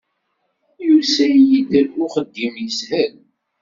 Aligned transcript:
Yusa-iyi-d 0.85 1.71
uxeddim 2.03 2.55
yeshel. 2.63 3.15